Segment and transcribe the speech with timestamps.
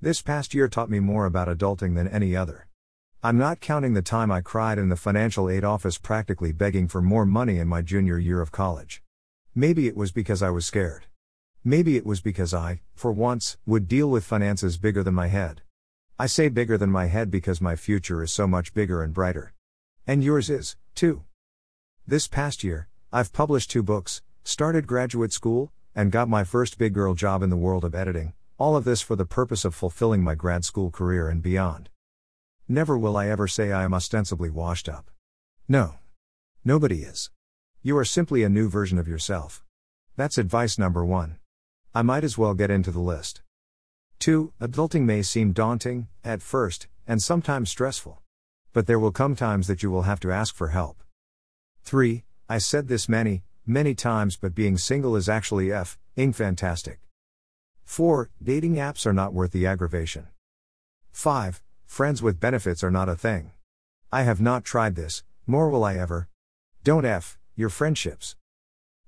[0.00, 2.68] This past year taught me more about adulting than any other.
[3.20, 7.02] I'm not counting the time I cried in the financial aid office practically begging for
[7.02, 9.02] more money in my junior year of college.
[9.56, 11.06] Maybe it was because I was scared.
[11.64, 15.62] Maybe it was because I, for once, would deal with finances bigger than my head.
[16.16, 19.52] I say bigger than my head because my future is so much bigger and brighter.
[20.06, 21.24] And yours is, too.
[22.06, 26.94] This past year, I've published two books, started graduate school, and got my first big
[26.94, 30.22] girl job in the world of editing, all of this for the purpose of fulfilling
[30.22, 31.88] my grad school career and beyond.
[32.66, 35.10] Never will I ever say I am ostensibly washed up.
[35.68, 35.94] No.
[36.64, 37.30] Nobody is.
[37.82, 39.64] You are simply a new version of yourself.
[40.16, 41.38] That's advice number one.
[41.94, 43.42] I might as well get into the list.
[44.18, 44.52] 2.
[44.60, 48.20] Adulting may seem daunting, at first, and sometimes stressful.
[48.72, 51.04] But there will come times that you will have to ask for help.
[51.84, 52.24] 3.
[52.48, 56.98] I said this many, many times, but being single is actually F, ing fantastic.
[57.88, 58.28] 4.
[58.40, 60.28] Dating apps are not worth the aggravation.
[61.10, 61.62] 5.
[61.86, 63.52] Friends with benefits are not a thing.
[64.12, 66.28] I have not tried this, nor will I ever.
[66.84, 68.36] Don't F, your friendships.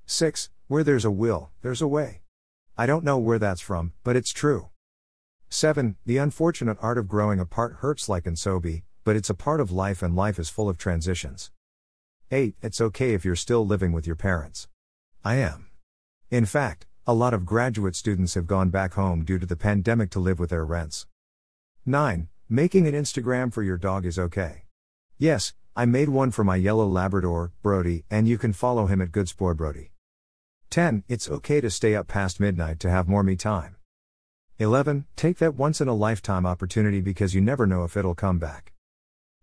[0.06, 0.48] 6.
[0.67, 2.23] Where there's a will, there's a way.
[2.78, 4.70] I don't know where that's from, but it's true.
[5.51, 5.97] 7.
[6.06, 9.61] The unfortunate art of growing apart hurts like and so be, but it's a part
[9.61, 11.51] of life and life is full of transitions.
[12.31, 12.56] 8.
[12.62, 14.69] It's okay if you're still living with your parents.
[15.23, 15.69] I am.
[16.31, 20.11] In fact, a lot of graduate students have gone back home due to the pandemic
[20.11, 21.07] to live with their rents.
[21.87, 22.29] 9.
[22.48, 24.65] Making an Instagram for your dog is okay.
[25.17, 29.12] Yes, I made one for my yellow Labrador, Brody, and you can follow him at
[29.12, 29.92] Goodsport Brody.
[30.69, 31.05] 10.
[31.09, 33.77] It's okay to stay up past midnight to have more me time.
[34.59, 35.07] 11.
[35.17, 38.73] Take that once in a lifetime opportunity because you never know if it'll come back.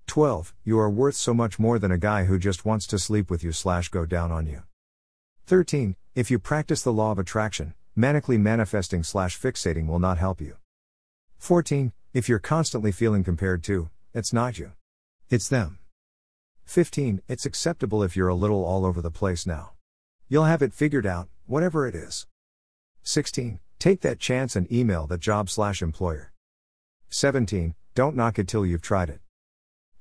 [0.05, 0.53] 12.
[0.63, 3.43] You are worth so much more than a guy who just wants to sleep with
[3.43, 4.61] you slash go down on you.
[5.47, 5.95] 13.
[6.13, 10.57] If you practice the law of attraction, manically manifesting slash fixating will not help you.
[11.37, 11.93] 14.
[12.13, 14.73] If you're constantly feeling compared to, it's not you.
[15.29, 15.79] It's them.
[16.65, 17.21] 15.
[17.29, 19.71] It's acceptable if you're a little all over the place now.
[20.27, 22.27] You'll have it figured out, whatever it is.
[23.03, 23.61] 16.
[23.79, 26.33] Take that chance and email the job slash employer.
[27.09, 27.73] 17.
[27.95, 29.21] Don't knock it till you've tried it.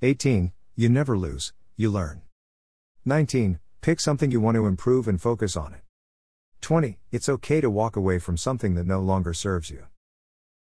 [0.03, 0.51] 18.
[0.75, 2.23] You never lose, you learn.
[3.05, 3.61] 19.
[3.87, 5.83] Pick something you want to improve and focus on it.
[6.61, 6.99] 20.
[7.13, 9.87] It's okay to walk away from something that no longer serves you.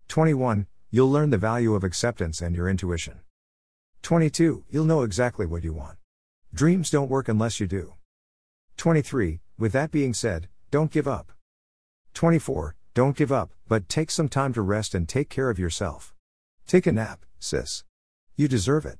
[0.09, 0.67] 21.
[0.91, 3.21] You'll learn the value of acceptance and your intuition.
[4.03, 4.65] 22.
[4.69, 5.97] You'll know exactly what you want.
[6.53, 7.95] Dreams don't work unless you do.
[8.77, 9.39] 23.
[9.57, 11.31] With that being said, don't give up.
[12.13, 12.75] 24.
[12.93, 16.13] Don't give up, but take some time to rest and take care of yourself.
[16.67, 17.85] Take a nap, sis.
[18.35, 18.99] You deserve it.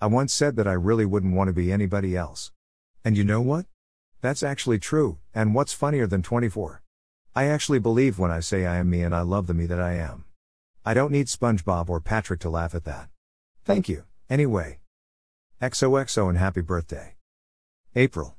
[0.00, 2.50] I once said that I really wouldn't want to be anybody else.
[3.06, 3.66] And you know what?
[4.20, 6.82] That's actually true, and what's funnier than 24?
[7.36, 9.80] I actually believe when I say I am me and I love the me that
[9.80, 10.24] I am.
[10.84, 13.08] I don't need SpongeBob or Patrick to laugh at that.
[13.64, 14.80] Thank you, anyway.
[15.62, 17.14] XOXO and happy birthday.
[17.94, 18.34] April.